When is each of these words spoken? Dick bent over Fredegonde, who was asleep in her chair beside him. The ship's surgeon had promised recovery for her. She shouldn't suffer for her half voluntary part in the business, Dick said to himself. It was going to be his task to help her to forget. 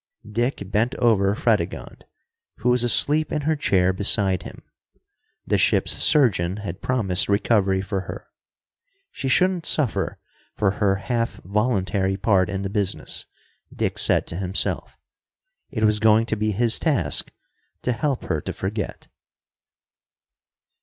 Dick 0.31 0.63
bent 0.71 0.95
over 0.95 1.35
Fredegonde, 1.35 2.05
who 2.57 2.69
was 2.69 2.83
asleep 2.83 3.31
in 3.31 3.41
her 3.41 3.55
chair 3.55 3.93
beside 3.93 4.41
him. 4.41 4.63
The 5.45 5.59
ship's 5.59 5.91
surgeon 5.91 6.57
had 6.65 6.81
promised 6.81 7.29
recovery 7.29 7.81
for 7.83 8.01
her. 8.09 8.25
She 9.11 9.27
shouldn't 9.27 9.67
suffer 9.67 10.17
for 10.55 10.71
her 10.71 10.95
half 10.95 11.35
voluntary 11.43 12.17
part 12.17 12.49
in 12.49 12.63
the 12.63 12.69
business, 12.71 13.27
Dick 13.71 13.99
said 13.99 14.25
to 14.25 14.37
himself. 14.37 14.97
It 15.69 15.83
was 15.83 15.99
going 15.99 16.25
to 16.25 16.35
be 16.35 16.49
his 16.49 16.79
task 16.79 17.31
to 17.83 17.91
help 17.91 18.23
her 18.23 18.41
to 18.41 18.53
forget. 18.53 19.07